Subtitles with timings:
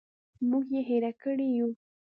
[0.49, 1.71] موږ یې هېر کړي یوو.